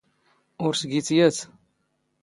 ⵓⵔ 0.65 0.73
ⵜⴳⵉⵜ 0.81 1.07
ⵢⴰⵜ. 1.15 1.37